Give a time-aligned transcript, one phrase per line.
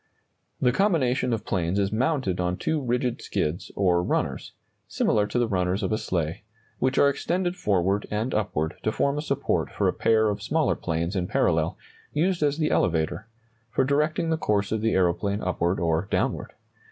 [0.67, 4.53] ]The combination of planes is mounted on two rigid skids, or runners
[4.87, 6.41] (similar to the runners of a sleigh),
[6.79, 10.73] which are extended forward and upward to form a support for a pair of smaller
[10.75, 11.77] planes in parallel,
[12.13, 13.27] used as the elevator
[13.69, 16.53] (for directing the course of the aeroplane upward or downward).